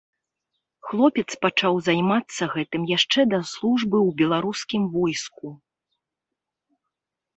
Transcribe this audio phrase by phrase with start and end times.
[0.87, 5.47] Хлопец пачаў займацца гэтым яшчэ да службы ў беларускім войску.